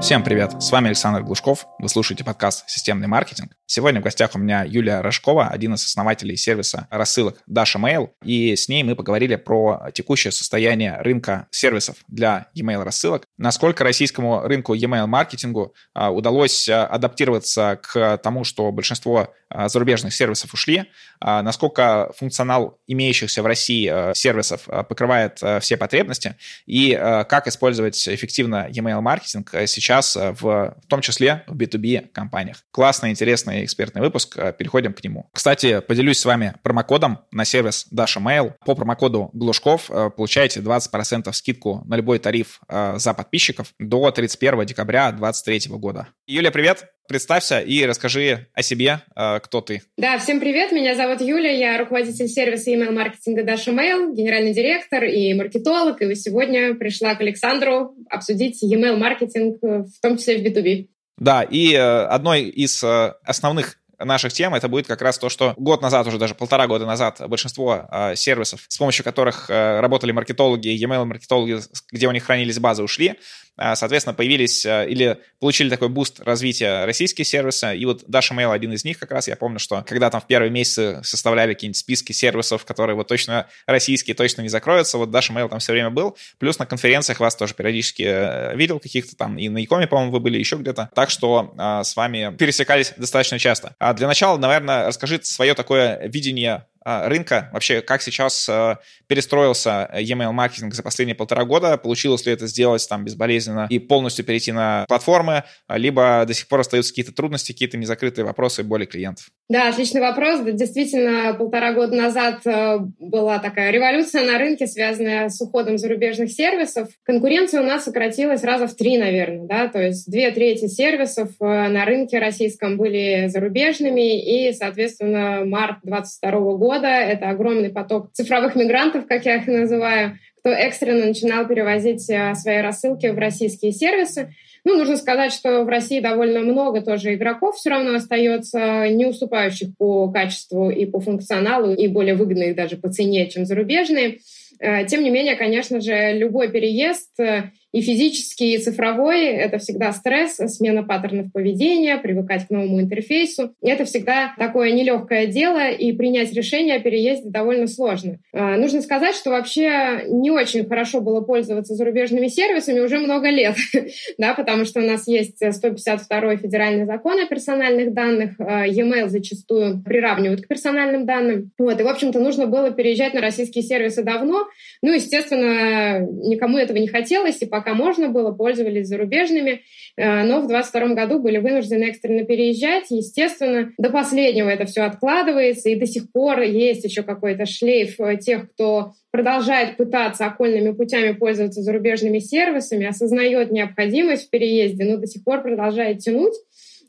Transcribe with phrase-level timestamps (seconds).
[0.00, 3.52] Всем привет, с вами Александр Глушков, вы слушаете подкаст «Системный маркетинг».
[3.64, 8.54] Сегодня в гостях у меня Юлия Рожкова, один из основателей сервиса рассылок Dasha Mail, и
[8.54, 14.74] с ней мы поговорили про текущее состояние рынка сервисов для e-mail рассылок, насколько российскому рынку
[14.74, 20.84] e-mail маркетингу а, удалось а, адаптироваться к тому, что большинство а, зарубежных сервисов ушли,
[21.20, 26.36] насколько функционал имеющихся в России сервисов покрывает все потребности,
[26.66, 26.92] и
[27.28, 32.64] как использовать эффективно e-mail маркетинг сейчас сейчас э, в, в том числе в B2B компаниях.
[32.72, 35.30] Классный, интересный экспертный выпуск, э, переходим к нему.
[35.32, 38.54] Кстати, поделюсь с вами промокодом на сервис Dasha Mail.
[38.64, 45.12] По промокоду Глушков э, получаете 20% скидку на любой тариф за подписчиков до 31 декабря
[45.12, 46.08] 2023 года.
[46.26, 46.95] Юлия, привет!
[47.08, 49.82] Представься и расскажи о себе, кто ты.
[49.96, 55.32] Да, всем привет, меня зовут Юля, я руководитель сервиса email-маркетинга Dasha Mail, генеральный директор и
[55.34, 60.88] маркетолог, и сегодня пришла к Александру обсудить email-маркетинг, в том числе в B2B.
[61.18, 65.54] Да, и э, одной из э, основных наших тем это будет как раз то, что
[65.56, 70.12] год назад, уже даже полтора года назад, большинство э, сервисов, с помощью которых э, работали
[70.12, 71.58] маркетологи, e-mail маркетологи,
[71.90, 73.14] где у них хранились базы, ушли.
[73.56, 78.52] А, соответственно, появились а, или получили такой буст развития российские сервисы, и вот Dasha Mail
[78.52, 81.76] один из них как раз, я помню, что когда там в первые месяцы составляли какие-нибудь
[81.76, 85.90] списки сервисов, которые вот точно российские, точно не закроются, вот Dasha Mail там все время
[85.90, 90.12] был, плюс на конференциях вас тоже периодически э, видел каких-то там, и на Икоме, по-моему,
[90.12, 93.74] вы были еще где-то, так что а, с вами пересекались достаточно часто.
[93.78, 100.30] А для начала, наверное, расскажите свое такое видение рынка, вообще как сейчас а, перестроился email
[100.30, 104.84] маркетинг за последние полтора года, получилось ли это сделать там безболезненно и полностью перейти на
[104.86, 109.26] платформы, либо до сих пор остаются какие-то трудности, какие-то незакрытые вопросы боли клиентов?
[109.48, 110.40] Да, отличный вопрос.
[110.44, 116.88] Действительно, полтора года назад э, была такая революция на рынке, связанная с уходом зарубежных сервисов.
[117.04, 121.44] Конкуренция у нас сократилась раза в три, наверное, да, то есть две трети сервисов э,
[121.44, 129.06] на рынке российском были зарубежными, и, соответственно, март 2022 года— это огромный поток цифровых мигрантов,
[129.06, 134.34] как я их называю, кто экстренно начинал перевозить э, свои рассылки в российские сервисы.
[134.64, 139.76] Ну, нужно сказать, что в России довольно много тоже игроков все равно остается, не уступающих
[139.76, 144.18] по качеству и по функционалу, и более выгодных даже по цене, чем зарубежные.
[144.58, 149.92] Э, тем не менее, конечно же, любой переезд э, и физический, и цифровой— это всегда
[149.92, 153.52] стресс, смена паттернов поведения, привыкать к новому интерфейсу.
[153.60, 158.16] Это всегда такое нелегкое дело, и принять решение о переезде довольно сложно.
[158.32, 163.56] Э, нужно сказать, что вообще не очень хорошо было пользоваться зарубежными сервисами уже много лет,
[164.18, 170.40] да, потому что у нас есть 152 федеральный закон о персональных данных, e-mail зачастую приравнивают
[170.40, 171.50] к персональным данным.
[171.58, 174.46] Вот, и, в общем-то, нужно было переезжать на российские сервисы давно,
[174.80, 179.62] ну, естественно, никому этого не хотелось, и пока можно было, пользовались зарубежными,
[179.96, 182.86] э, но в 2022 году были вынуждены экстренно переезжать.
[182.90, 188.16] Естественно, до последнего это все откладывается, и до сих пор есть еще какой-то шлейф э,
[188.16, 195.06] тех, кто продолжает пытаться окольными путями пользоваться зарубежными сервисами, осознает необходимость в переезде, но до
[195.06, 196.34] сих пор продолжает тянуть.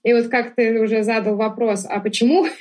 [0.07, 2.47] И вот как ты уже задал вопрос, а почему?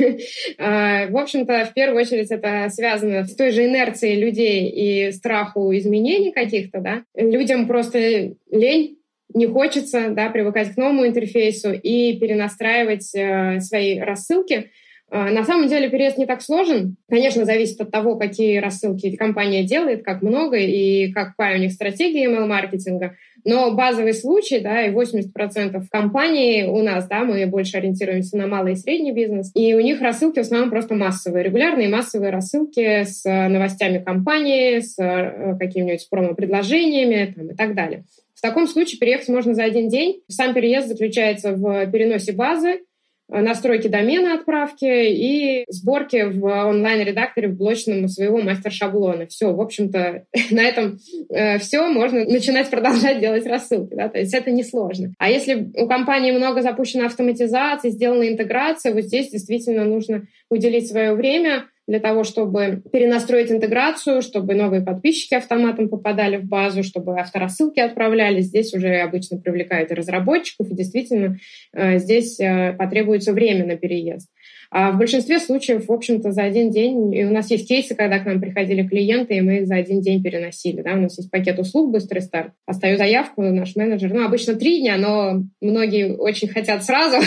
[0.59, 5.73] А, в общем-то, в первую очередь это связано с той же инерцией людей и страху
[5.77, 7.03] изменений каких-то, да.
[7.15, 8.99] Людям просто лень
[9.33, 14.71] не хочется да, привыкать к новому интерфейсу и перенастраивать э, свои рассылки.
[15.11, 16.97] Э, на самом деле переезд не так сложен.
[17.09, 22.25] Конечно, зависит от того, какие рассылки компания делает, как много и какая у них стратегия
[22.27, 23.15] email-маркетинга.
[23.45, 28.73] Но базовый случай, да, и 80% компаний у нас, да, мы больше ориентируемся на малый
[28.73, 33.25] и средний бизнес, и у них рассылки в основном просто массовые, регулярные массовые рассылки с
[33.25, 38.05] новостями компании, с э, какими-нибудь промо-предложениями там, и так далее.
[38.35, 40.21] В таком случае переехать можно за один день.
[40.29, 42.96] Сам переезд заключается в переносе базы, Э,
[43.29, 49.27] настройки домена отправки и сборки в онлайн-редакторе в блочном своего мастер-шаблона.
[49.27, 50.99] Все, в общем-то, на этом
[51.29, 53.95] э, все, можно начинать продолжать делать рассылки.
[53.95, 54.09] Да?
[54.09, 55.13] То есть это несложно.
[55.19, 61.15] А если у компании много запущено автоматизации, сделана интеграция, вот здесь действительно нужно уделить свое
[61.15, 67.81] время для того, чтобы перенастроить интеграцию, чтобы новые подписчики автоматом попадали в базу, чтобы авторассылки
[67.81, 68.47] отправлялись.
[68.47, 71.39] Здесь уже обычно привлекают и разработчиков, и действительно
[71.73, 74.29] э, здесь э, потребуется время на переезд.
[74.71, 78.19] А в большинстве случаев, в общем-то, за один день, и у нас есть кейсы, когда
[78.19, 80.83] к нам приходили клиенты, и мы их за один день переносили.
[80.83, 80.95] Да?
[80.95, 82.53] У нас есть пакет услуг «Быстрый старт».
[82.67, 87.19] Остаю заявку, наш менеджер, ну, обычно три дня, но многие очень хотят сразу,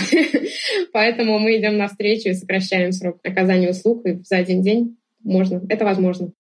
[0.94, 5.86] поэтому мы идем навстречу и сокращаем срок оказания услуг, и за один день можно, это
[5.86, 6.32] возможно.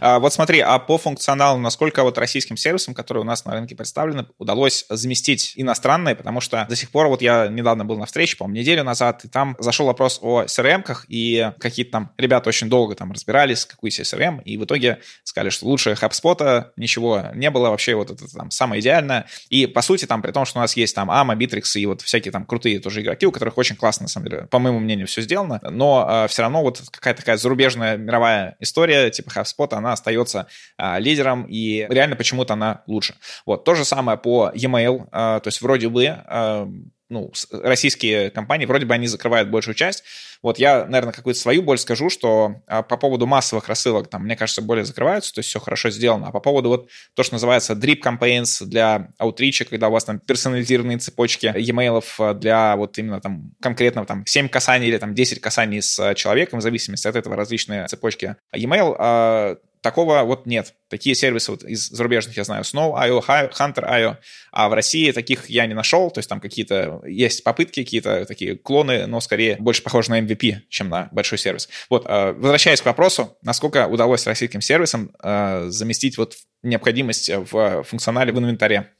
[0.00, 3.74] А, вот смотри, а по функционалу, насколько вот российским сервисам, которые у нас на рынке
[3.74, 8.36] представлены, удалось заместить иностранные, потому что до сих пор вот я недавно был на встрече,
[8.36, 12.94] по-моему, неделю назад, и там зашел вопрос о CRM-ках, и какие-то там ребята очень долго
[12.94, 17.70] там разбирались, какую себе CRM, и в итоге сказали, что лучше HubSpot ничего не было,
[17.70, 19.26] вообще вот это там самое идеальное.
[19.48, 22.02] И по сути там, при том, что у нас есть там AMA, Bittrex и вот
[22.02, 25.06] всякие там крутые тоже игроки, у которых очень классно, на самом деле, по моему мнению,
[25.06, 29.92] все сделано, но э, все равно вот какая-то такая зарубежная мировая история, типа HubSpot, она
[29.92, 30.46] остается
[30.76, 33.14] а, лидером, и реально почему-то она лучше.
[33.46, 36.68] Вот, то же самое по e-mail, а, то есть вроде бы а,
[37.10, 40.04] ну, российские компании, вроде бы они закрывают большую часть.
[40.42, 44.36] Вот я, наверное, какую-то свою боль скажу, что а, по поводу массовых рассылок, там, мне
[44.36, 46.28] кажется, более закрываются, то есть все хорошо сделано.
[46.28, 50.20] А по поводу вот то, что называется drip campaigns для аутрича, когда у вас там
[50.20, 55.82] персонализированные цепочки e-mail для вот именно там конкретно там 7 касаний или там 10 касаний
[55.82, 60.74] с человеком, в зависимости от этого различные цепочки e-mail, Такого вот нет.
[60.88, 62.64] Такие сервисы вот из зарубежных я знаю.
[62.64, 64.16] Snow.io, Hunter.io.
[64.52, 66.10] А в России таких я не нашел.
[66.10, 70.58] То есть там какие-то есть попытки, какие-то такие клоны, но скорее больше похожи на MVP,
[70.68, 71.68] чем на большой сервис.
[71.88, 78.32] Вот, э, возвращаясь к вопросу, насколько удалось российским сервисам э, заместить вот необходимость в функционале
[78.32, 78.90] в инвентаре?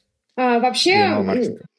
[0.43, 1.23] А, вообще,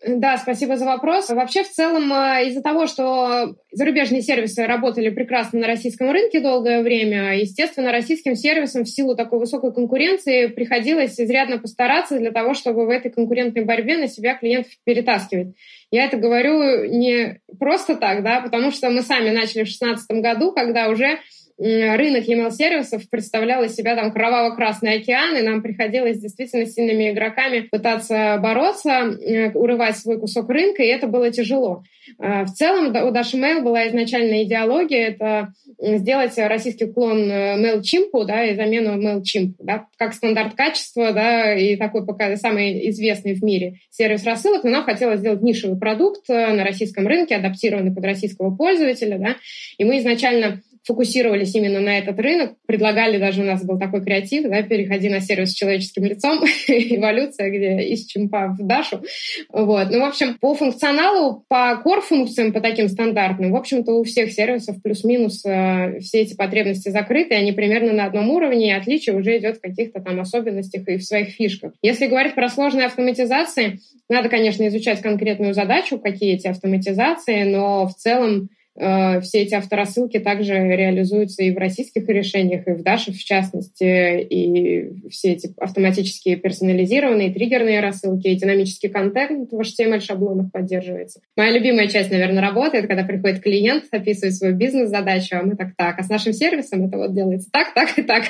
[0.06, 1.30] да, спасибо за вопрос.
[1.30, 6.84] Вообще, в целом, а, из-за того, что зарубежные сервисы работали прекрасно на российском рынке долгое
[6.84, 12.86] время, естественно, российским сервисам в силу такой высокой конкуренции приходилось изрядно постараться для того, чтобы
[12.86, 15.56] в этой конкурентной борьбе на себя клиентов перетаскивать.
[15.90, 20.52] Я это говорю не просто так, да, потому что мы сами начали в 2016 году,
[20.52, 21.18] когда уже
[21.62, 28.40] рынок email-сервисов представлял из себя там кроваво-красный океан, и нам приходилось действительно сильными игроками пытаться
[28.42, 29.18] бороться,
[29.54, 31.84] урывать свой кусок рынка, и это было тяжело.
[32.18, 38.26] А, в целом у Dash Mail была изначальная идеология— это сделать российский клон э, MailChimp,
[38.26, 43.44] да, и замену MailChimp, да, как стандарт качества, да, и такой пока самый известный в
[43.44, 48.06] мире сервис рассылок, но нам хотелось сделать нишевый продукт э, на российском рынке, адаптированный под
[48.06, 49.36] российского пользователя, да,
[49.78, 54.50] и мы изначально фокусировались именно на этот рынок, предлагали даже у нас был такой креатив,
[54.50, 59.02] да, переходи на сервис с человеческим лицом, эволюция, где из чемпа в Дашу.
[59.50, 59.90] Вот.
[59.92, 64.82] Ну, в общем, по функционалу, по core-функциям, по таким стандартным, в общем-то, у всех сервисов
[64.82, 69.58] плюс-минус э, все эти потребности закрыты, они примерно на одном уровне, и отличие уже идет
[69.58, 71.74] в каких-то там особенностях и в своих фишках.
[71.82, 73.80] Если говорить про сложные автоматизации,
[74.10, 80.54] надо, конечно, изучать конкретную задачу, какие эти автоматизации, но в целом все эти авторассылки также
[80.54, 87.34] реализуются и в российских решениях, и в Даше в частности, и все эти автоматические персонализированные
[87.34, 91.20] триггерные рассылки, и динамический контент в HTML-шаблонах поддерживается.
[91.36, 96.00] Моя любимая часть, наверное, работает, когда приходит клиент, описывает свою бизнес-задачу, а мы так так,
[96.00, 98.24] а с нашим сервисом это вот делается так, так и так.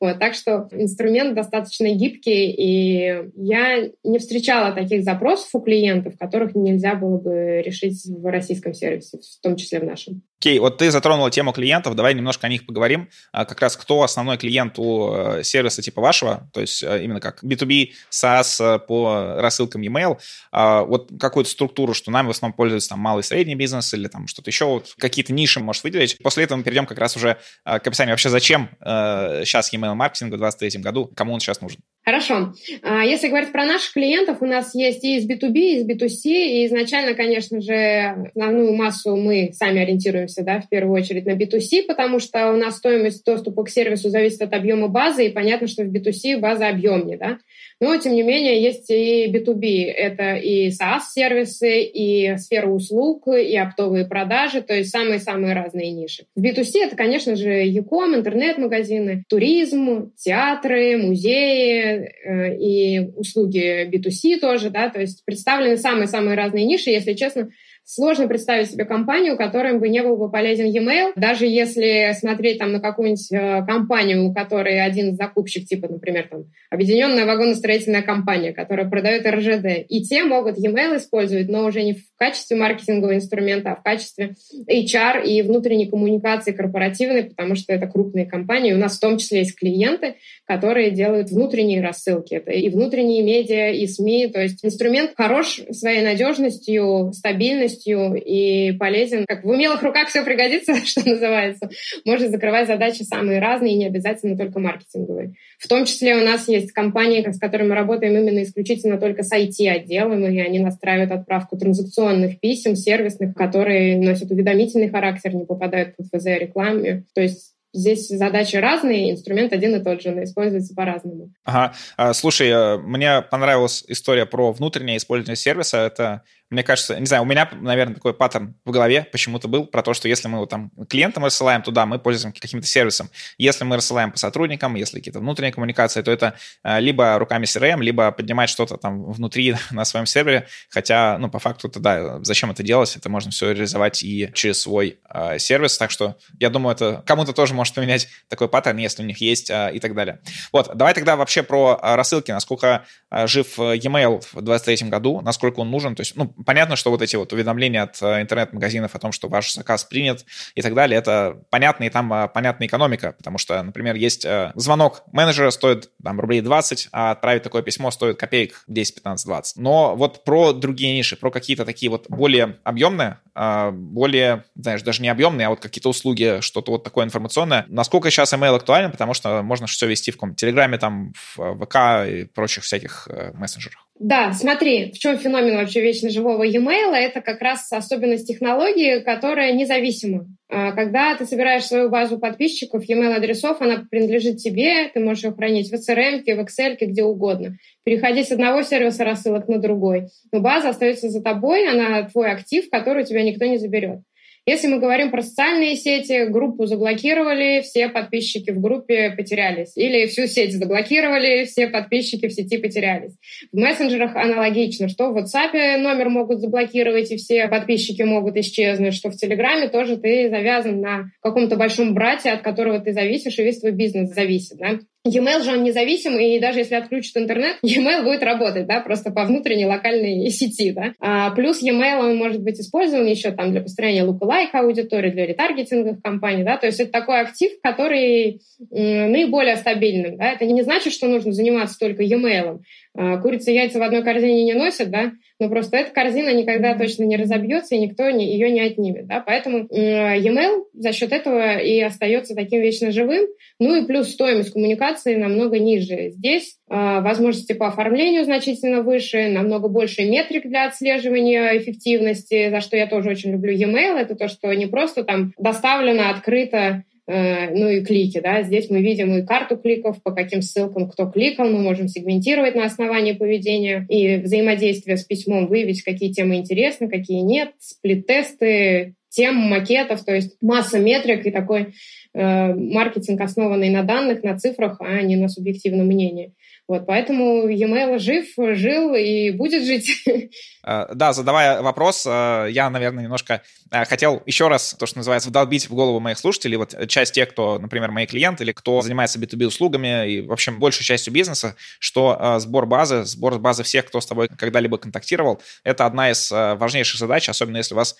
[0.00, 6.54] Вот, так что инструмент достаточно гибкий, и я не встречала таких запросов у клиентов, которых
[6.54, 10.22] нельзя было бы решить в российском сервисе, в том числе числе в нашем.
[10.44, 13.08] Окей, вот ты затронула тему клиентов, давай немножко о них поговорим.
[13.32, 17.18] А, как раз кто основной клиент у э, сервиса типа вашего, то есть э, именно
[17.18, 20.18] как B2B, SaaS э, по рассылкам e-mail,
[20.52, 24.06] а, вот какую-то структуру, что нами в основном пользуется там малый и средний бизнес или
[24.06, 26.18] там что-то еще, вот какие-то ниши можешь выделить.
[26.22, 30.36] После этого мы перейдем как раз уже к описанию вообще, зачем сейчас e-mail маркетинг в
[30.36, 31.80] 2023 году, кому он сейчас нужен.
[32.04, 32.52] Хорошо.
[32.82, 36.26] А, если говорить про наших клиентов, у нас есть и из B2B, и из B2C,
[36.26, 41.84] и изначально, конечно же, основную массу мы сами ориентируемся, да, в первую очередь на B2C,
[41.86, 45.84] потому что у нас стоимость доступа к сервису зависит от объема базы, и понятно, что
[45.84, 47.38] в B2C база объемнее, да.
[47.80, 49.90] Но, тем не менее, есть и B2B.
[49.90, 56.24] Это и SaaS-сервисы, и сфера услуг, и оптовые продажи, то есть самые-самые разные ниши.
[56.34, 64.70] В B2C это, конечно же, e-com, интернет-магазины, туризм, театры, музеи э, и услуги B2C тоже,
[64.70, 66.90] да, то есть представлены самые-самые разные ниши.
[66.90, 67.50] Если честно,
[67.86, 72.72] Сложно представить себе компанию, которым бы не был бы полезен e-mail, даже если смотреть там
[72.72, 78.88] на какую-нибудь э, компанию, у которой один закупщик, типа, например, там, Объединенная вагоностроительная компания, которая
[78.88, 83.76] продает РЖД, и те могут e-mail использовать, но уже не в качестве маркетингового инструмента, а
[83.76, 84.34] в качестве
[84.66, 88.72] HR и внутренней коммуникации корпоративной, потому что это крупные компании.
[88.72, 90.14] У нас в том числе есть клиенты,
[90.46, 92.34] которые делают внутренние рассылки.
[92.34, 94.28] Это и внутренние медиа, и СМИ.
[94.28, 99.26] То есть инструмент хорош своей надежностью, стабильностью, и полезен.
[99.28, 101.68] Как в умелых руках все пригодится, что называется.
[102.06, 105.34] Может закрывать задачи самые разные, и не обязательно только маркетинговые.
[105.58, 109.32] В том числе у нас есть компании, с которыми мы работаем именно исключительно только с
[109.32, 116.06] IT-отделом, и они настраивают отправку транзакционных писем, сервисных, которые носят уведомительный характер, не попадают под
[116.06, 117.04] ФЗ рекламе.
[117.14, 121.32] То есть здесь задачи разные, инструмент один и тот же, но используется по-разному.
[121.44, 121.74] Ага.
[121.96, 125.78] А, слушай, э, мне понравилась история про внутреннее использование сервиса.
[125.78, 129.82] Это мне кажется, не знаю, у меня, наверное, такой паттерн в голове почему-то был про
[129.82, 133.10] то, что если мы там клиентам рассылаем туда, мы пользуемся каким-то сервисом.
[133.38, 137.80] Если мы рассылаем по сотрудникам, если какие-то внутренние коммуникации, то это э, либо руками CRM,
[137.82, 142.62] либо поднимать что-то там внутри на своем сервере, хотя, ну, по факту тогда зачем это
[142.62, 142.94] делать?
[142.96, 147.32] Это можно все реализовать и через свой э, сервис, так что я думаю, это кому-то
[147.32, 150.20] тоже может поменять такой паттерн, если у них есть э, и так далее.
[150.52, 155.60] Вот, давай тогда вообще про э, рассылки, насколько э, жив e-mail в 2023 году, насколько
[155.60, 158.98] он нужен, то есть, ну, понятно, что вот эти вот уведомления от э, интернет-магазинов о
[158.98, 160.24] том, что ваш заказ принят
[160.54, 164.52] и так далее, это понятно, и там э, понятная экономика, потому что, например, есть э,
[164.54, 169.56] звонок менеджера стоит там рублей 20, а отправить такое письмо стоит копеек 10, 15, 20.
[169.56, 175.08] Но вот про другие ниши, про какие-то такие вот более объемные, более, знаешь, даже не
[175.08, 177.64] объемные, а вот какие-то услуги, что-то вот такое информационное.
[177.68, 182.08] Насколько сейчас email актуален, потому что можно все вести в каком-то Телеграме, там, в ВК
[182.08, 183.83] и прочих всяких мессенджерах.
[184.00, 186.92] Да, смотри, в чем феномен вообще вечно живого e-mail?
[186.92, 190.26] Это как раз особенность технологии, которая независима.
[190.48, 195.32] А, когда ты собираешь свою базу подписчиков, e-mail адресов, она принадлежит тебе, ты можешь ее
[195.32, 197.56] хранить в CRM, в Excel, где угодно.
[197.84, 200.08] Переходить с одного сервиса рассылок на другой.
[200.32, 204.00] Но база остается за тобой, она твой актив, который у тебя никто не заберет.
[204.46, 209.74] Если мы говорим про социальные сети, группу заблокировали, все подписчики в группе потерялись.
[209.74, 213.14] Или всю сеть заблокировали, все подписчики в сети потерялись.
[213.52, 219.10] В мессенджерах аналогично, что в WhatsApp номер могут заблокировать, и все подписчики могут исчезнуть, что
[219.10, 223.60] в Телеграме тоже ты завязан на каком-то большом брате, от которого ты зависишь, и весь
[223.60, 224.58] твой бизнес зависит.
[224.58, 224.78] Да?
[225.06, 229.24] E-mail же он независимый, и даже если отключат интернет, e-mail будет работать, да, просто по
[229.24, 230.94] внутренней локальной сети, да.
[231.00, 236.02] А, плюс e-mail, он может быть использован еще там для построения lookalike аудитории, для ретаргетинговых
[236.02, 240.32] компаний, да, то есть это такой актив, который наиболее стабильный, да.
[240.32, 242.60] Это не значит, что нужно заниматься только e-mail.
[242.96, 245.12] А, курица яйца в одной корзине не носят, да,
[245.44, 249.06] но просто эта корзина никогда точно не разобьется, и никто не, ее не отнимет.
[249.06, 249.20] Да?
[249.20, 253.26] Поэтому e-mail за счет этого и остается таким вечно живым.
[253.58, 256.12] Ну и плюс стоимость коммуникации намного ниже.
[256.12, 262.78] Здесь э, возможности по оформлению значительно выше, намного больше метрик для отслеживания эффективности, за что
[262.78, 263.98] я тоже очень люблю e-mail.
[263.98, 269.14] Это то, что не просто там доставлено, открыто ну и клики, да, здесь мы видим
[269.16, 274.16] и карту кликов, по каким ссылкам кто кликал, мы можем сегментировать на основании поведения и
[274.16, 280.78] взаимодействия с письмом, выявить, какие темы интересны, какие нет, сплит-тесты, тем, макетов, то есть масса
[280.78, 281.74] метрик и такой
[282.14, 286.32] э, маркетинг, основанный на данных, на цифрах, а не на субъективном мнении.
[286.66, 289.90] Вот, поэтому e-mail жив, жил и будет жить.
[290.64, 295.28] Э, да, задавая вопрос, э, я, наверное, немножко э, хотел еще раз, то, что называется,
[295.28, 299.18] вдолбить в голову моих слушателей, вот часть тех, кто, например, мои клиенты или кто занимается
[299.18, 304.00] B2B услугами и, в общем, большей частью бизнеса, что сбор базы, сбор базы всех, кто
[304.00, 307.96] с тобой когда-либо контактировал, это одна из важнейших задач, особенно если у вас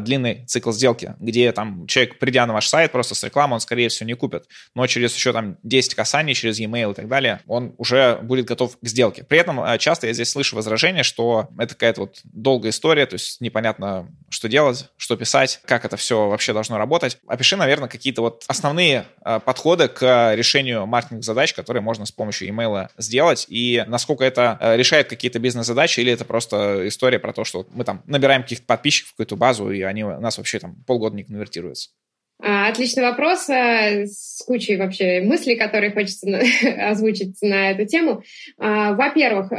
[0.00, 3.88] длинный цикл сделки, где там человек, придя на ваш сайт просто с рекламой, он, скорее
[3.88, 7.74] всего, не купит, но через еще там 10 касаний, через e-mail и так далее, он
[7.76, 9.24] уже будет готов к сделке.
[9.24, 13.40] При этом часто я здесь слышу возражение, что это какая-то вот долгая история, то есть
[13.40, 17.18] непонятно, что делать, что писать, как это все вообще должно работать.
[17.26, 22.48] Опиши, наверное, какие-то вот основные э, подходы к решению маркетинг задач, которые можно с помощью
[22.48, 27.44] имейла сделать, и насколько это э, решает какие-то бизнес-задачи, или это просто история про то,
[27.44, 30.76] что мы там набираем каких-то подписчиков в какую-то базу, и они у нас вообще там
[30.86, 31.90] полгода не конвертируются.
[32.38, 36.26] А, отличный вопрос а, с кучей вообще мыслей, которые хочется
[36.88, 38.22] озвучить на эту тему.
[38.58, 39.50] А, во-первых,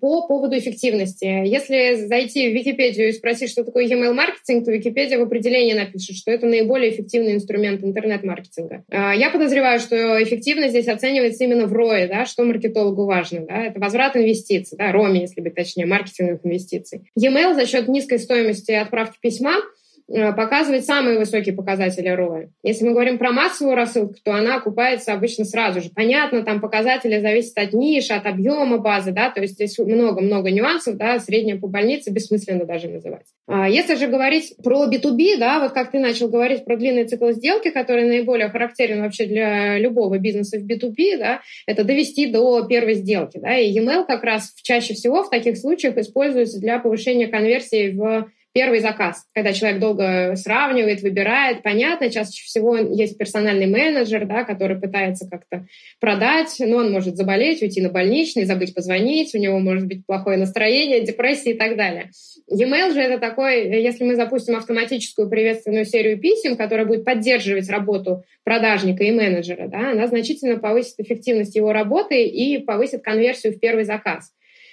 [0.00, 1.24] по поводу эффективности.
[1.24, 6.16] Если зайти в Википедию и спросить, что такое email маркетинг, то Википедия в определении напишет,
[6.16, 8.84] что это наиболее эффективный инструмент интернет-маркетинга.
[8.90, 13.46] Я подозреваю, что эффективность здесь оценивается именно в ROI, да, что маркетологу важно.
[13.46, 17.10] Да, это возврат инвестиций, да, ROMI, если быть точнее, маркетинговых инвестиций.
[17.16, 19.54] E-mail за счет низкой стоимости отправки письма–
[20.12, 22.48] показывает самые высокие показатели ROI.
[22.62, 25.90] Если мы говорим про массовую рассылку, то она окупается обычно сразу же.
[25.94, 30.96] Понятно, там показатели зависят от ниши, от объема базы, да, то есть здесь много-много нюансов,
[30.96, 33.26] да, средняя по больнице бессмысленно даже называть.
[33.46, 37.30] А если же говорить про B2B, да, вот как ты начал говорить про длинный цикл
[37.30, 42.94] сделки, который наиболее характерен вообще для любого бизнеса в B2B, да, это довести до первой
[42.94, 47.90] сделки, да, и e-mail как раз чаще всего в таких случаях используется для повышения конверсии
[47.92, 51.62] в первый заказ, когда человек долго сравнивает, выбирает.
[51.62, 55.66] Понятно, чаще всего есть персональный менеджер, да, который пытается как-то
[56.00, 60.36] продать, но он может заболеть, уйти на больничный, забыть позвонить, у него может быть плохое
[60.36, 62.10] настроение, депрессия и так далее.
[62.48, 68.24] E-mail же это такой, если мы запустим автоматическую приветственную серию писем, которая будет поддерживать работу
[68.44, 73.84] продажника и менеджера, да, она значительно повысит эффективность его работы и повысит конверсию в первый
[73.84, 74.32] заказ.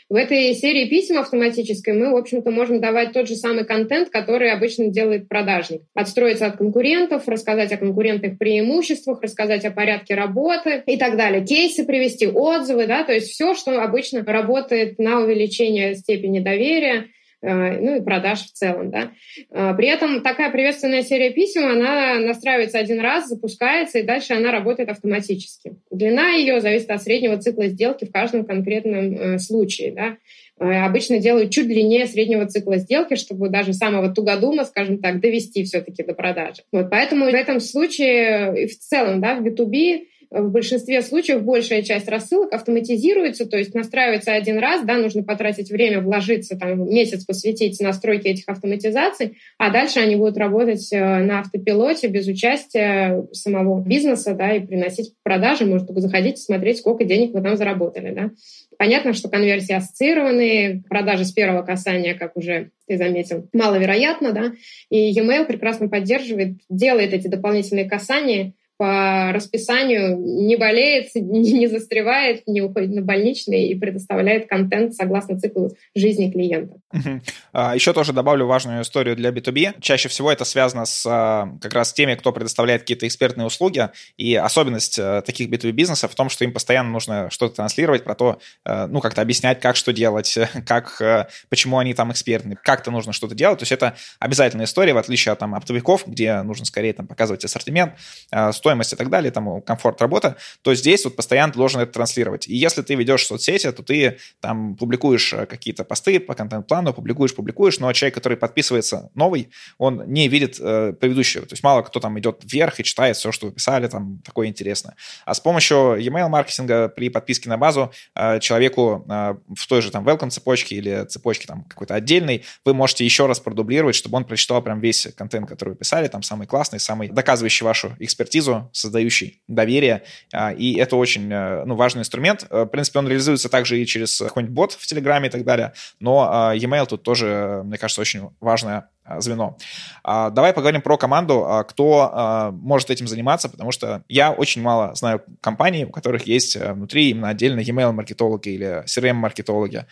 [0.10, 4.52] В этой серии писем автоматической мы, в общем-то, можем давать тот же самый контент, который
[4.52, 5.84] обычно делает продажник.
[5.94, 11.46] Отстроиться от конкурентов, рассказать о конкурентных преимуществах, рассказать о порядке работы и так далее.
[11.46, 17.06] Кейсы привести, отзывы, да, то есть все, что обычно работает на увеличение степени доверия
[17.42, 18.92] ну и продаж в целом.
[18.92, 19.12] Да.
[19.52, 24.52] Э, при этом такая приветственная серия писем, она настраивается один раз, запускается, и дальше она
[24.52, 25.74] работает автоматически.
[25.92, 29.94] Длина ее зависит от среднего цикла сделки в каждом конкретном э, случае.
[29.94, 30.18] Да.
[30.60, 36.04] Обычно делают чуть длиннее среднего цикла сделки, чтобы даже самого тугодума, скажем так, довести все-таки
[36.04, 36.64] до продажи.
[36.74, 41.82] Вот, поэтому в этом случае и в целом да, в B2B в большинстве случаев большая
[41.82, 47.26] часть рассылок автоматизируется, то есть настраивается один раз, да, нужно потратить время, вложиться, там, месяц
[47.26, 53.82] посвятить настройке этих автоматизаций, а дальше они будут работать э, на автопилоте без участия самого
[53.82, 58.14] бизнеса, да, и приносить продажи, может только заходить и смотреть, сколько денег вы там заработали,
[58.14, 58.30] да.
[58.78, 64.54] Понятно, что конверсии ассоциированные, продажи с первого касания, как уже ты заметил, маловероятно, да,
[64.92, 72.62] и e-mail прекрасно поддерживает, делает эти дополнительные касания, по расписанию не болеет, не застревает, не
[72.62, 76.78] уходит на больничный и предоставляет контент согласно циклу жизни клиента.
[76.94, 77.22] Угу.
[77.52, 79.82] А, еще тоже добавлю важную историю для B2B.
[79.82, 83.90] Чаще всего это связано с а, как раз теми, кто предоставляет какие-то экспертные услуги.
[84.16, 88.16] И особенность а, таких B2B бизнесов в том, что им постоянно нужно что-то транслировать про
[88.16, 92.92] то, а, ну, как-то объяснять, как что делать, как, а, почему они там экспертны, как-то
[92.92, 93.60] нужно что-то делать.
[93.60, 97.44] То есть это обязательная история, в отличие от там, оптовиков, где нужно скорее там, показывать
[97.44, 97.96] ассортимент,
[98.32, 102.48] а, стоимость и так далее, там комфорт работы, то здесь вот постоянно должен это транслировать.
[102.48, 107.34] И если ты ведешь соцсети, то ты там публикуешь э, какие-то посты по контент-плану, публикуешь,
[107.34, 109.50] публикуешь, но человек, который подписывается новый,
[109.80, 111.46] он не видит э, предыдущего.
[111.46, 114.48] То есть мало кто там идет вверх и читает все, что вы писали, там такое
[114.48, 114.96] интересное.
[115.26, 119.90] А с помощью email маркетинга при подписке на базу э, человеку э, в той же
[119.90, 124.26] там welcome цепочке или цепочке там какой-то отдельной, вы можете еще раз продублировать, чтобы он
[124.26, 129.42] прочитал прям весь контент, который вы писали, там самый классный, самый доказывающий вашу экспертизу, создающий
[129.48, 132.46] доверие, а, и это очень э, ну, важный инструмент.
[132.50, 135.74] Э, в принципе, он реализуется также и через какой-нибудь бот в Телеграме и так далее,
[136.00, 139.58] но а, e-mail тут тоже, мне кажется, очень важная звено.
[140.04, 144.94] А, давай поговорим про команду, а, кто может этим заниматься, потому что я очень мало
[144.96, 149.86] знаю компаний, у которых есть э, внутри именно отдельно email-маркетологи или CRM-маркетологи.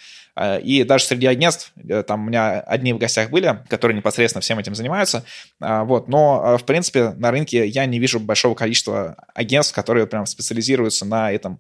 [0.64, 4.60] И даже среди агентств, э, там у меня одни в гостях были, которые непосредственно всем
[4.60, 5.24] этим занимаются.
[5.60, 6.08] Вот.
[6.08, 11.32] Но, в принципе, на рынке я не вижу большого количества агентств, которые прям специализируются на
[11.32, 11.60] этом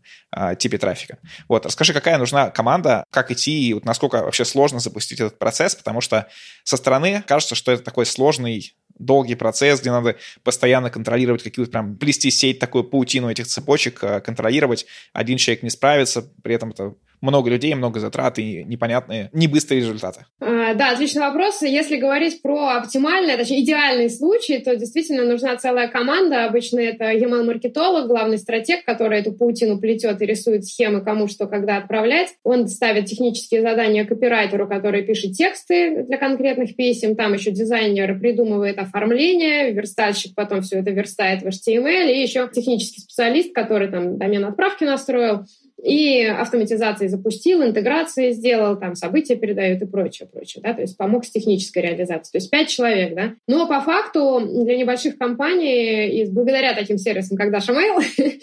[0.58, 1.18] типе трафика.
[1.48, 1.66] Вот.
[1.66, 6.02] Расскажи, какая нужна команда, как идти, и вот насколько вообще сложно запустить этот процесс, потому
[6.02, 6.28] что
[6.64, 11.72] со стороны кажется, кажется, что это такой сложный долгий процесс, где надо постоянно контролировать какую-то
[11.72, 14.86] прям плести сеть, такую паутину этих цепочек, э, контролировать.
[15.14, 19.82] Один человек не справится, при этом это много людей, много затрат и непонятные, не быстрые
[19.82, 20.26] результаты?
[20.40, 21.62] А, да, отличный вопрос.
[21.62, 26.46] Если говорить про оптимальный, точнее, идеальный случай, то действительно нужна целая команда.
[26.46, 31.78] Обычно это email-маркетолог, главный стратег, который эту паутину плетет и рисует схемы, кому что, когда
[31.78, 32.30] отправлять.
[32.44, 37.16] Он ставит технические задания копирайтеру, который пишет тексты для конкретных писем.
[37.16, 43.02] Там еще дизайнер придумывает оформление, верстальщик потом все это верстает в HTML, и еще технический
[43.02, 45.46] специалист, который там домен отправки настроил,
[45.84, 51.24] и автоматизации запустил, интеграции сделал, там события передают и прочее, прочее, да, то есть помог
[51.24, 52.32] с технической реализацией.
[52.32, 53.34] То есть пять человек, да.
[53.48, 58.04] Но по факту для небольших компаний, и благодаря таким сервисам, как Dasha Mail,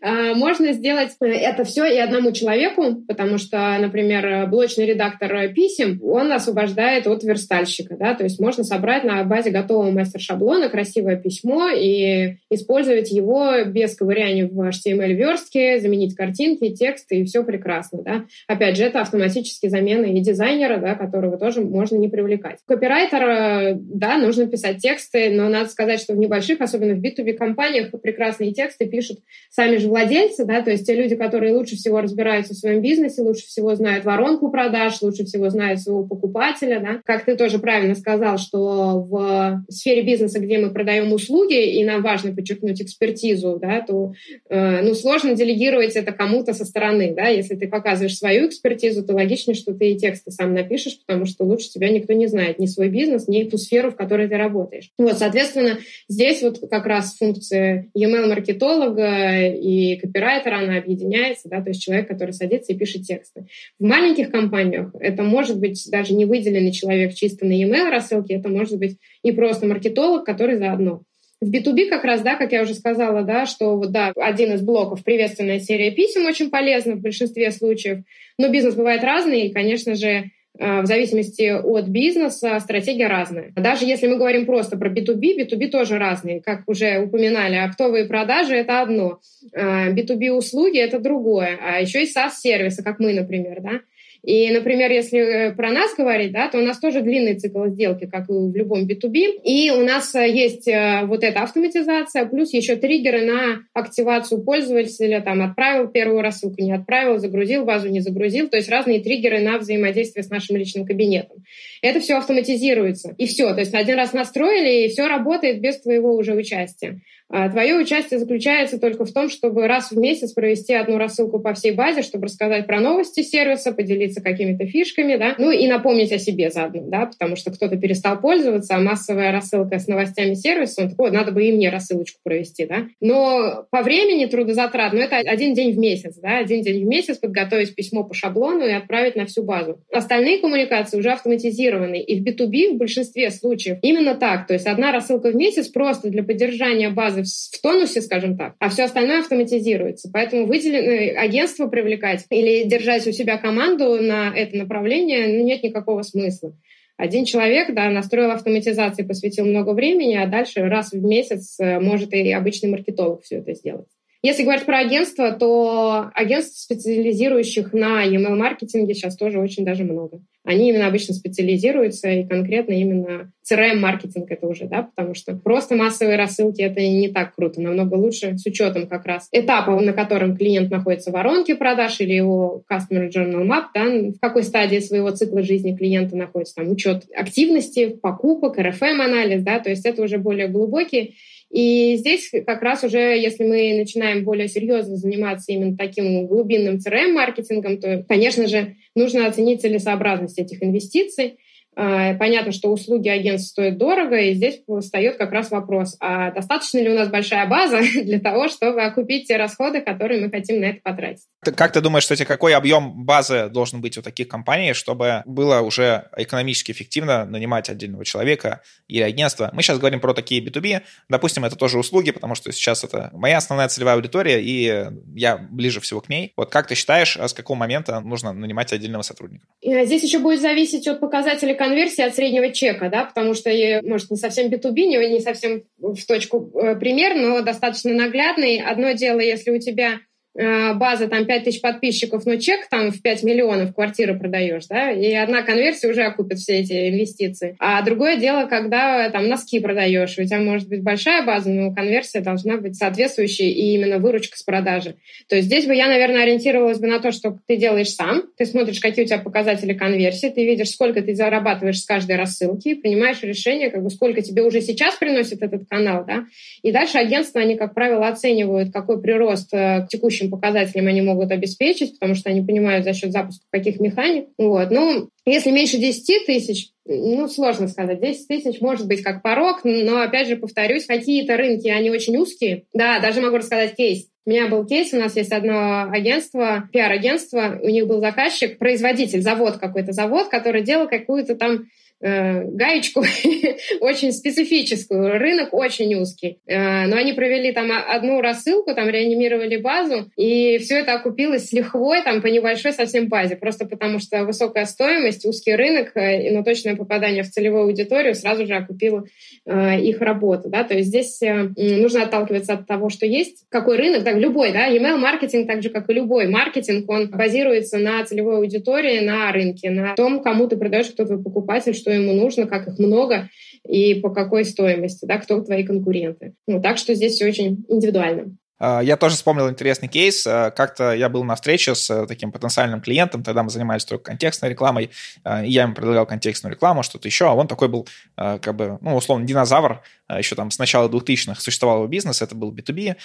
[0.00, 6.32] а, можно сделать это все и одному человеку, потому что, например, блочный редактор писем, он
[6.32, 12.36] освобождает от верстальщика, да, то есть можно собрать на базе готового мастер-шаблона красивое письмо и
[12.50, 18.24] использовать его без ковыряния в HTML-верстке, заменить картинки, тексты, и все прекрасно, да.
[18.46, 22.58] Опять же, это автоматически замена и дизайнера, да, которого тоже можно не привлекать.
[22.66, 27.34] Копирайтер, э, да, нужно писать тексты, но надо сказать, что в небольших, особенно в B2B
[27.34, 29.18] компаниях, прекрасные тексты пишут
[29.50, 33.22] сами же владельцы, да, то есть те люди, которые лучше всего разбираются в своем бизнесе,
[33.22, 37.00] лучше всего знают воронку продаж, лучше всего знают своего покупателя, да.
[37.04, 42.02] Как ты тоже правильно сказал, что в сфере бизнеса, где мы продаем услуги, и нам
[42.02, 44.12] важно подчеркнуть экспертизу, да, то,
[44.48, 49.14] э, ну, сложно делегировать это кому-то со стороны, да, если ты показываешь свою экспертизу, то
[49.14, 52.66] логичнее, что ты и тексты сам напишешь, потому что лучше тебя никто не знает, ни
[52.66, 54.90] свой бизнес, ни ту сферу, в которой ты работаешь.
[54.98, 55.78] Вот, соответственно,
[56.08, 62.32] здесь вот как раз функция email-маркетолога и копирайтера, она объединяется, да, то есть человек, который
[62.32, 63.46] садится и пишет тексты.
[63.78, 68.48] В маленьких компаниях это может быть даже не выделенный человек чисто на email рассылке, это
[68.48, 71.02] может быть и просто маркетолог, который заодно.
[71.40, 74.62] В B2B как раз, да, как я уже сказала, да, что вот, да, один из
[74.62, 78.00] блоков приветственная серия писем очень полезна в большинстве случаев,
[78.38, 83.52] но бизнес бывает разный, и, конечно же, э, в зависимости от бизнеса стратегия разная.
[83.54, 86.40] Даже если мы говорим просто про B2B, B2B тоже разные.
[86.40, 89.20] Как уже упоминали, оптовые продажи— это одно,
[89.54, 93.80] B2B э, это другое, а еще и SaaS-сервисы, как мы, например, да.
[94.24, 98.06] И, например, если э, про нас говорить, да, то у нас тоже длинный цикл сделки,
[98.06, 99.42] как и в любом B2B.
[99.44, 105.20] И у нас э, есть э, вот эта автоматизация, плюс еще триггеры на активацию пользователя,
[105.20, 108.48] там, отправил первую рассылку, не отправил, загрузил базу, не загрузил.
[108.48, 111.38] То есть разные триггеры на взаимодействие с нашим личным кабинетом.
[111.80, 113.14] Это все автоматизируется.
[113.18, 113.54] И все.
[113.54, 117.00] То есть один раз настроили, и все работает без твоего уже участия.
[117.30, 121.52] А твое участие заключается только в том, чтобы раз в месяц провести одну рассылку по
[121.52, 126.18] всей базе, чтобы рассказать про новости сервиса, поделиться какими-то фишками, да, ну и напомнить о
[126.18, 130.90] себе заодно, да, потому что кто-то перестал пользоваться, а массовая рассылка с новостями сервиса, он
[130.90, 132.86] такой, надо бы и мне рассылочку провести, да.
[133.00, 137.18] Но по времени трудозатрат, ну это один день в месяц, да, один день в месяц
[137.18, 139.80] подготовить письмо по шаблону и отправить на всю базу.
[139.92, 144.92] Остальные коммуникации уже автоматизированы, и в B2B в большинстве случаев именно так, то есть одна
[144.92, 150.10] рассылка в месяц просто для поддержания базы в тонусе, скажем так, а все остальное автоматизируется.
[150.12, 156.02] Поэтому выделенное агентство привлекать или держать у себя команду на это направление ну, нет никакого
[156.02, 156.54] смысла.
[156.96, 162.12] Один человек, да, настроил автоматизации, посвятил много времени, а дальше раз в месяц э, может
[162.12, 163.88] и обычный маркетолог все это сделать.
[164.22, 170.20] Если говорить про агентство, то агентств, специализирующих на email-маркетинге, сейчас тоже очень даже много.
[170.44, 176.16] Они именно обычно специализируются, и конкретно именно CRM-маркетинг это уже, да, потому что просто массовые
[176.16, 180.70] рассылки это не так круто, намного лучше с учетом как раз этапа, на котором клиент
[180.70, 185.42] находится в воронке продаж или его Customer Journal Map, да, в какой стадии своего цикла
[185.42, 191.12] жизни клиента находится, там учет активности, покупок, RFM-анализ, да, то есть это уже более глубокие
[191.50, 197.80] и здесь как раз уже, если мы начинаем более серьезно заниматься именно таким глубинным CRM-маркетингом,
[197.80, 201.38] то, конечно же, нужно оценить целесообразность этих инвестиций,
[201.80, 206.78] а, понятно, что услуги агентств стоят дорого, и здесь встает как раз вопрос, а достаточно
[206.78, 210.66] ли у нас большая база для того, чтобы окупить те расходы, которые мы хотим на
[210.66, 211.22] это потратить?
[211.56, 216.08] Как ты думаешь, кстати, какой объем базы должен быть у таких компаний, чтобы было уже
[216.16, 219.50] экономически эффективно нанимать отдельного человека или агентства?
[219.52, 223.38] Мы сейчас говорим про такие B2B, допустим, это тоже услуги, потому что сейчас это моя
[223.38, 226.32] основная целевая аудитория, и я ближе всего к ней.
[226.36, 229.46] Вот как ты считаешь, а с какого момента нужно нанимать отдельного сотрудника?
[229.62, 233.50] Здесь еще будет зависеть от показателей конверсии от среднего чека, да, потому что,
[233.82, 238.60] может, не совсем B2B, не, совсем в точку э, пример, но достаточно наглядный.
[238.60, 240.00] Одно дело, если у тебя
[240.34, 245.12] база там 5 тысяч подписчиков, но чек там в 5 миллионов квартиры продаешь, да, и
[245.12, 247.56] одна конверсия уже окупит все эти инвестиции.
[247.58, 252.20] А другое дело, когда там носки продаешь, у тебя может быть большая база, но конверсия
[252.20, 254.96] должна быть соответствующей и именно выручка с продажи.
[255.28, 258.44] То есть здесь бы я, наверное, ориентировалась бы на то, что ты делаешь сам, ты
[258.44, 263.22] смотришь, какие у тебя показатели конверсии, ты видишь, сколько ты зарабатываешь с каждой рассылки, принимаешь
[263.22, 266.26] решение, как бы сколько тебе уже сейчас приносит этот канал, да,
[266.62, 269.88] и дальше агентства, они, как правило, оценивают, какой прирост э, к
[270.18, 274.26] текущим показателям они могут обеспечить, потому что они понимают за счет запуска каких механик.
[274.38, 274.70] Вот.
[274.70, 278.00] Ну, если меньше 10 тысяч, ну, сложно сказать.
[278.00, 282.64] 10 тысяч может быть как порог, но, опять же, повторюсь, какие-то рынки, они очень узкие.
[282.72, 284.06] Да, даже могу рассказать кейс.
[284.26, 289.22] У меня был кейс, у нас есть одно агентство, пиар-агентство, у них был заказчик, производитель,
[289.22, 291.66] завод какой-то завод, который делал какую-то там
[292.00, 293.02] Э, гаечку
[293.80, 295.18] очень специфическую.
[295.18, 296.38] Рынок очень узкий.
[296.46, 301.52] Э, но они провели там одну рассылку, там реанимировали базу, и все это окупилось с
[301.52, 306.44] лихвой там по небольшой совсем базе, просто потому что высокая стоимость, узкий рынок, э, но
[306.44, 309.04] точное попадание в целевую аудиторию сразу же окупило
[309.46, 310.48] их работу.
[310.48, 310.62] Да?
[310.62, 313.44] То есть здесь нужно отталкиваться от того, что есть.
[313.48, 314.04] Какой рынок?
[314.04, 319.00] Так, любой, да, email-маркетинг, так же, как и любой маркетинг, он базируется на целевой аудитории,
[319.00, 322.68] на рынке, на том, кому ты продаешь, кто твой покупатель, что что ему нужно, как
[322.68, 323.30] их много
[323.66, 326.34] и по какой стоимости, да, кто твои конкуренты.
[326.46, 328.36] Ну, так что здесь все очень индивидуально.
[328.58, 330.26] А, я тоже вспомнил интересный кейс.
[330.26, 334.04] А, как-то я был на встрече с э, таким потенциальным клиентом, тогда мы занимались только
[334.04, 334.90] контекстной рекламой,
[335.24, 338.78] а, и я ему предлагал контекстную рекламу, что-то еще, а он такой был, как бы,
[338.82, 339.80] ну, условно, динозавр,
[340.16, 342.96] еще там с начала 2000-х существовал бизнес, это был B2B,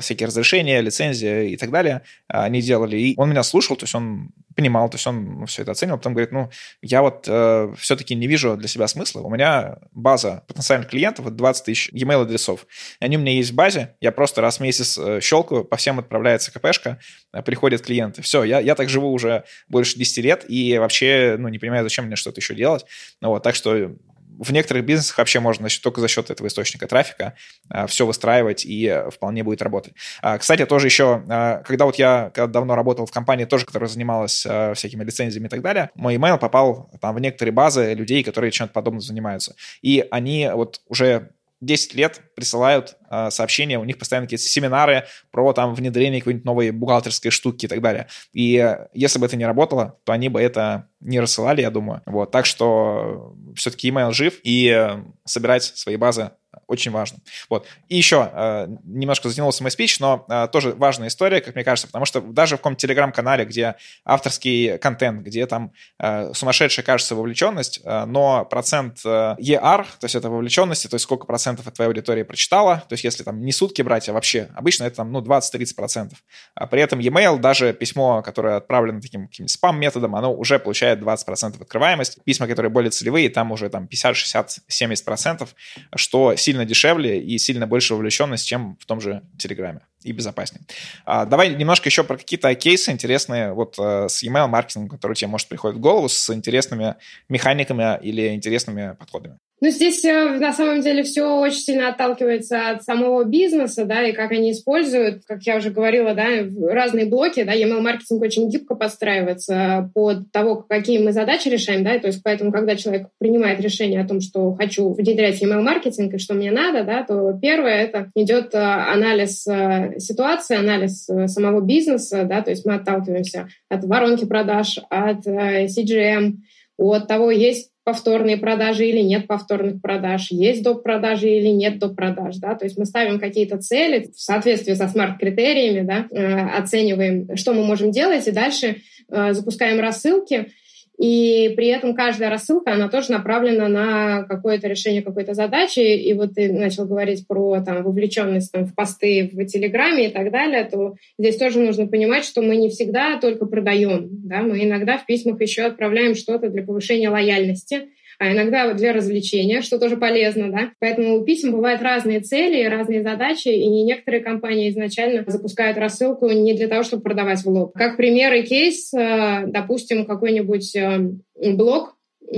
[0.00, 2.96] всякие разрешения, лицензии и так далее они делали.
[2.96, 6.14] И он меня слушал, то есть он понимал, то есть он все это оценил, потом
[6.14, 10.88] говорит, ну, я вот э, все-таки не вижу для себя смысла, у меня база потенциальных
[10.88, 12.66] клиентов, вот 20 тысяч e-mail адресов,
[12.98, 15.98] они у меня есть в базе, я просто раз в месяц э, щелкаю, по всем
[15.98, 16.98] отправляется КПшка,
[17.34, 21.48] э, приходят клиенты, все, я, я так живу уже больше 10 лет и вообще, ну,
[21.48, 22.86] не понимаю, зачем мне что-то еще делать,
[23.20, 23.94] ну, вот, так что
[24.38, 27.34] в некоторых бизнесах вообще можно только за счет этого источника трафика
[27.68, 29.94] а, все выстраивать и э, вполне будет работать.
[30.22, 34.46] А, кстати, тоже еще, а, когда вот я давно работал в компании, тоже, которая занималась
[34.74, 38.72] всякими лицензиями и так далее, мой email попал там в некоторые базы людей, которые чем-то
[38.72, 39.54] подобным занимаются.
[39.82, 45.52] И они вот уже 10 лет присылают э, сообщения, у них постоянно какие-то семинары про
[45.52, 48.08] там внедрение какой-нибудь новой бухгалтерской штуки и так далее.
[48.32, 52.02] И э, если бы это не работало, то они бы это не рассылали, я думаю.
[52.06, 56.32] Вот, так что все-таки email жив, и э, собирать свои базы
[56.66, 57.18] очень важно.
[57.48, 57.66] Вот.
[57.88, 61.86] И еще, э, немножко затянулся мой спич, но э, тоже важная история, как мне кажется,
[61.86, 67.80] потому что даже в каком-то телеграм-канале, где авторский контент, где там э, сумасшедшая, кажется, вовлеченность,
[67.84, 72.82] но процент ER, то есть это вовлеченности, то есть сколько процентов от твоей аудитории прочитала,
[72.88, 76.18] то есть если там не сутки брать, а вообще, обычно это там, ну, 20-30 процентов.
[76.54, 81.26] А при этом e-mail, даже письмо, которое отправлено таким каким спам-методом, оно уже получает 20
[81.26, 82.22] процентов открываемость.
[82.24, 85.54] Письма, которые более целевые, там уже там 50, 60, 70 процентов,
[85.94, 90.64] что сильно дешевле и сильно больше вовлеченность, чем в том же Телеграме и безопаснее.
[91.04, 95.28] А, давай немножко еще про какие-то кейсы интересные вот а, с email маркетингом, которые тебе,
[95.28, 96.94] может, приходят в голову, с интересными
[97.28, 99.38] механиками или интересными подходами.
[99.62, 104.12] Ну, здесь э, на самом деле все очень сильно отталкивается от самого бизнеса, да, и
[104.12, 106.26] как они используют, как я уже говорила, да,
[106.68, 112.00] разные блоки, да, email-маркетинг очень гибко подстраивается под того, какие мы задачи решаем, да, и
[112.00, 116.34] то есть поэтому, когда человек принимает решение о том, что хочу внедрять email-маркетинг и что
[116.34, 122.42] мне надо, да, то первое это идет э, анализ э, ситуации, анализ самого бизнеса, да,
[122.42, 126.34] то есть мы отталкиваемся от воронки продаж, от CGM,
[126.76, 130.82] от того, есть повторные продажи или нет повторных продаж, есть доп.
[130.82, 131.94] продажи или нет доп.
[131.94, 137.36] продаж, да, то есть мы ставим какие-то цели в соответствии со смарт-критериями, да, э, оцениваем,
[137.36, 140.48] что мы можем делать, и дальше э, запускаем рассылки,
[140.98, 145.80] и при этом каждая рассылка, она тоже направлена на какое-то решение какой-то задачи.
[145.80, 150.30] И вот ты начал говорить про там, вовлеченность там, в посты в Телеграме и так
[150.30, 154.08] далее, то здесь тоже нужно понимать, что мы не всегда только продаем.
[154.24, 154.40] Да?
[154.40, 159.60] Мы иногда в письмах еще отправляем что-то для повышения лояльности а иногда вот для развлечения,
[159.60, 160.70] что тоже полезно, да.
[160.80, 166.28] Поэтому у писем бывают разные цели, разные задачи, и не некоторые компании изначально запускают рассылку
[166.30, 167.72] не для того, чтобы продавать в лоб.
[167.74, 171.10] Как пример и кейс, э, допустим, какой-нибудь э,
[171.54, 171.96] блог
[172.28, 172.34] в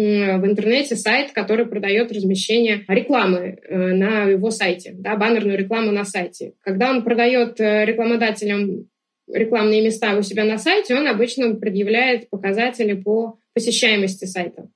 [0.46, 6.52] интернете сайт, который продает размещение рекламы э, на его сайте, да, баннерную рекламу на сайте.
[6.60, 8.86] Когда он продает рекламодателям
[9.32, 14.68] рекламные места у себя на сайте, он обычно предъявляет показатели по посещаемости сайта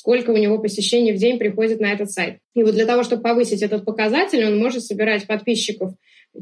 [0.00, 2.38] сколько у него посещений в день приходит на этот сайт.
[2.54, 5.92] И вот для того, чтобы повысить этот показатель, он может собирать подписчиков,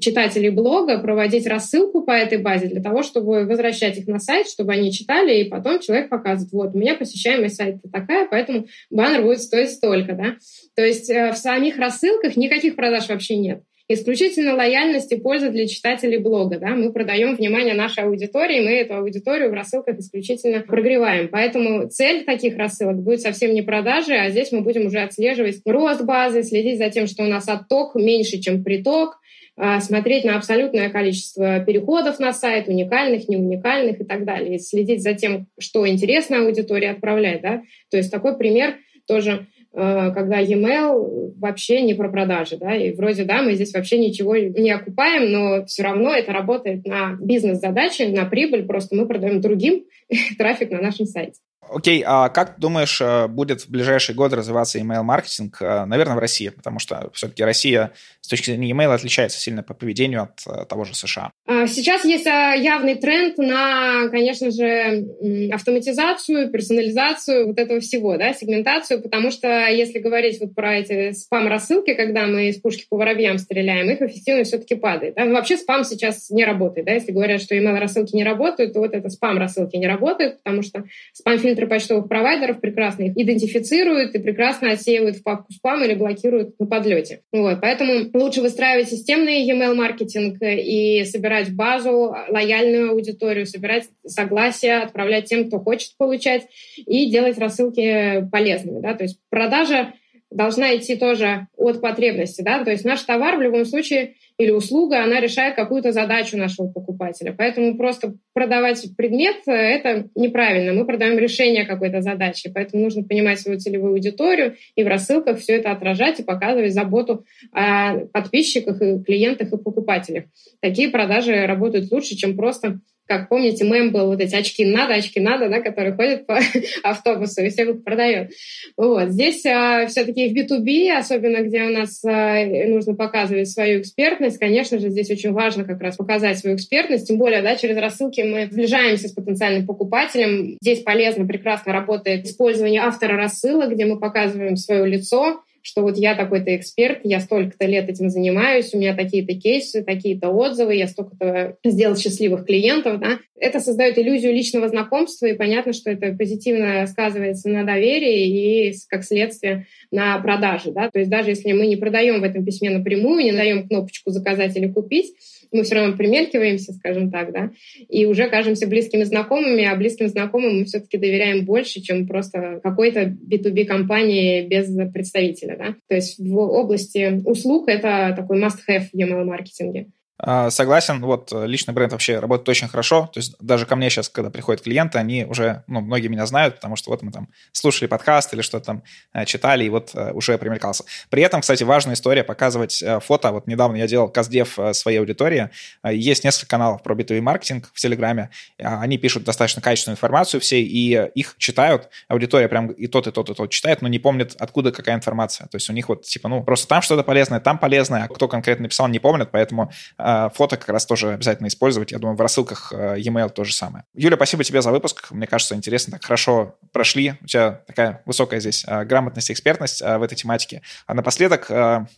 [0.00, 4.74] читателей блога, проводить рассылку по этой базе для того, чтобы возвращать их на сайт, чтобы
[4.74, 9.42] они читали, и потом человек показывает, вот, у меня посещаемость сайта такая, поэтому баннер будет
[9.42, 10.36] стоить столько, да.
[10.76, 15.66] То есть э, в самих рассылках никаких продаж вообще нет исключительно лояльность и польза для
[15.66, 16.58] читателей блога.
[16.58, 16.68] Да?
[16.68, 21.28] Мы продаем внимание нашей аудитории, мы эту аудиторию в рассылках исключительно прогреваем.
[21.28, 26.04] Поэтому цель таких рассылок будет совсем не продажи, а здесь мы будем уже отслеживать рост
[26.04, 29.18] базы, следить за тем, что у нас отток меньше, чем приток,
[29.56, 35.02] а, смотреть на абсолютное количество переходов на сайт, уникальных, неуникальных и так далее, и следить
[35.02, 37.40] за тем, что интересно аудитории отправлять.
[37.40, 37.62] Да?
[37.90, 38.76] То есть такой пример
[39.08, 44.36] тоже когда e-mail вообще не про продажи, да, и вроде, да, мы здесь вообще ничего
[44.36, 49.84] не окупаем, но все равно это работает на бизнес-задачи, на прибыль, просто мы продаем другим
[50.38, 51.40] трафик на нашем сайте.
[51.70, 55.58] Окей, а как думаешь, э, будет в ближайший год развиваться email-маркетинг?
[55.60, 59.74] Э, наверное, в России, потому что все-таки Россия с точки зрения email отличается сильно по
[59.74, 61.30] поведению от э, того же США.
[61.46, 65.06] А, сейчас есть явный тренд на, конечно же,
[65.52, 71.94] автоматизацию, персонализацию вот этого всего, да, сегментацию, потому что если говорить вот про эти спам-рассылки,
[71.94, 75.14] когда мы из пушки по воробьям стреляем, их эффективность все-таки падает.
[75.14, 75.24] Да?
[75.26, 76.86] Вообще спам сейчас не работает.
[76.86, 76.92] Да?
[76.92, 81.57] Если говорят, что email-рассылки не работают, то вот это спам-рассылки не работают, потому что спам-фильтр
[81.58, 86.66] фильтры почтовых провайдеров прекрасно их идентифицируют и прекрасно отсеивают в папку спам или блокируют на
[86.66, 87.22] подлете.
[87.32, 95.24] Вот, поэтому лучше выстраивать системный e-mail маркетинг и собирать базу, лояльную аудиторию, собирать согласия, отправлять
[95.24, 98.80] тем, кто хочет получать, и делать рассылки полезными.
[98.80, 98.94] Да?
[98.94, 99.92] То есть продажа
[100.30, 105.02] должна идти тоже от потребности, да, то есть наш товар в любом случае или услуга,
[105.02, 107.34] она решает какую-то задачу нашего покупателя.
[107.36, 110.72] Поэтому просто продавать предмет— это неправильно.
[110.72, 112.50] Мы продаем решение какой-то задачи.
[112.54, 117.24] Поэтому нужно понимать свою целевую аудиторию и в рассылках все это отражать и показывать заботу
[117.52, 120.24] о подписчиках, и клиентах и покупателях.
[120.60, 125.18] Такие продажи работают лучше, чем просто как помните, мем был вот эти очки надо, очки
[125.18, 126.38] надо, да, которые ходят по
[126.82, 128.32] автобусу и всех их продает.
[128.76, 129.08] Вот.
[129.08, 134.78] Здесь а, все-таки в B2B, особенно где у нас а, нужно показывать свою экспертность, конечно
[134.78, 138.46] же, здесь очень важно как раз показать свою экспертность, тем более, да, через рассылки мы
[138.50, 140.58] сближаемся с потенциальным покупателем.
[140.60, 146.14] Здесь полезно, прекрасно работает использование автора рассылок, где мы показываем свое лицо, что вот я
[146.14, 151.56] такой-то эксперт, я столько-то лет этим занимаюсь, у меня такие-то кейсы, такие-то отзывы, я столько-то
[151.62, 153.18] сделал счастливых клиентов, да.
[153.38, 159.04] Это создает иллюзию личного знакомства, и понятно, что это позитивно сказывается на доверии и, как
[159.04, 160.90] следствие, на продаже, да.
[160.90, 164.56] То есть даже если мы не продаем в этом письме напрямую, не даем кнопочку «заказать»
[164.56, 165.12] или «купить»,
[165.52, 167.50] мы все равно примелькиваемся, скажем так, да,
[167.88, 173.16] и уже кажемся близкими знакомыми, а близким знакомым мы все-таки доверяем больше, чем просто какой-то
[173.30, 175.74] B2B компании без представителя, да.
[175.88, 179.86] То есть в области услуг это такой must-have в email-маркетинге.
[180.20, 183.08] А, согласен, вот э, личный бренд вообще работает очень хорошо.
[183.12, 186.56] То есть даже ко мне сейчас, когда приходят клиенты, они уже, ну, многие меня знают,
[186.56, 190.10] потому что вот мы там слушали подкаст или что-то там э, читали, и вот э,
[190.12, 190.84] уже примелькался.
[191.08, 193.30] При этом, кстати, важная история показывать фото.
[193.30, 195.50] Вот недавно я делал каздев своей аудитории.
[195.84, 198.30] Есть несколько каналов про B2B маркетинг в Телеграме.
[198.58, 201.88] Они пишут достаточно качественную информацию все, и их читают.
[202.08, 205.46] Аудитория прям и тот, и тот, и тот читает, но не помнит, откуда какая информация.
[205.46, 208.28] То есть у них вот типа, ну, просто там что-то полезное, там полезное, а кто
[208.28, 209.70] конкретно написал, не помнит, поэтому
[210.10, 211.92] а, фото как раз тоже обязательно использовать.
[211.92, 213.84] Я думаю, в рассылках э, e-mail то же самое.
[213.92, 215.10] Юля, спасибо тебе за выпуск.
[215.10, 217.12] Мне кажется, интересно, так хорошо прошли.
[217.20, 220.62] У тебя такая высокая здесь э, грамотность и экспертность э, в этой тематике.
[220.86, 221.50] А напоследок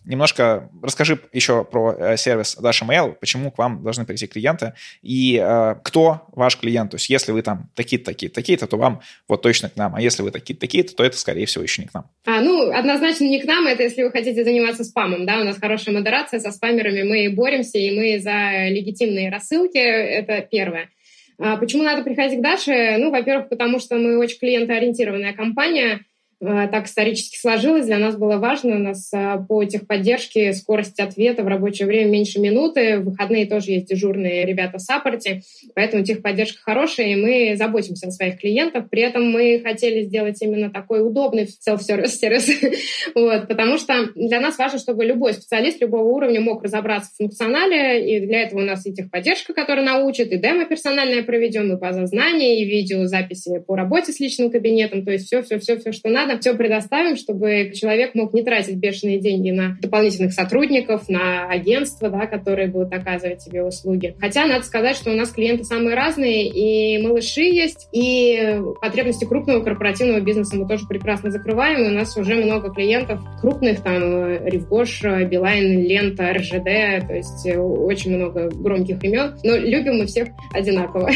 [0.05, 5.37] немножко расскажи еще про сервис Dasha Mail, почему к вам должны прийти клиенты и
[5.85, 6.91] кто ваш клиент.
[6.91, 9.95] То есть если вы там такие-то, такие-то, такие-то, то вам вот точно к нам.
[9.95, 12.11] А если вы такие-то, такие-то, то это, скорее всего, еще не к нам.
[12.27, 13.67] А, ну, однозначно не к нам.
[13.67, 15.27] Это если вы хотите заниматься спамом.
[15.27, 17.03] Да, у нас хорошая модерация со спамерами.
[17.03, 19.79] Мы боремся, и мы за легитимные рассылки.
[19.79, 20.91] Это первое.
[21.39, 22.97] А почему надо приходить к Даше?
[22.99, 26.05] Ну, во-первых, потому что мы очень клиентоориентированная компания.
[26.43, 27.85] Э, так исторически сложилось.
[27.85, 28.77] Для нас было важно.
[28.77, 32.99] У нас э, по техподдержке скорость ответа в рабочее время меньше минуты.
[32.99, 35.43] В выходные тоже есть дежурные ребята в саппорте.
[35.75, 38.89] Поэтому техподдержка хорошая, и мы заботимся о своих клиентах.
[38.89, 42.49] При этом мы хотели сделать именно такой удобный селф-сервис, сервис,
[43.15, 48.17] вот, потому что для нас важно, чтобы любой специалист любого уровня мог разобраться в функционале,
[48.17, 52.07] и для этого у нас и техподдержка, которая научит, и демо персональное проведем, и база
[52.07, 57.17] знаний, и видеозаписи по работе с личным кабинетом, то есть все-все-все, что надо, все предоставим,
[57.17, 62.93] чтобы человек мог не тратить бешеные деньги на дополнительных сотрудников, на агентства, да, которые будут
[62.93, 64.15] оказывать тебе услуги.
[64.21, 69.63] Хотя надо сказать, что у нас клиенты самые разные, и малыши есть, и потребности крупного
[69.63, 74.01] корпоративного бизнеса мы тоже прекрасно закрываем, и у нас уже много клиентов крупных, там,
[74.47, 81.11] Ривгош, Билайн, Лента, РЖД, то есть очень много громких имен, но любим мы всех одинаково.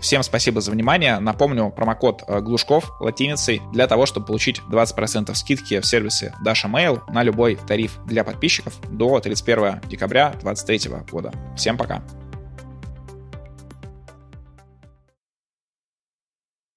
[0.00, 1.18] Всем спасибо за внимание.
[1.18, 6.70] Напомню промокод э, Глушков латиницей для того, чтобы получить получить 20% скидки в сервисе Dasha
[6.70, 11.32] Mail на любой тариф для подписчиков до 31 декабря 2023 года.
[11.56, 12.02] Всем пока!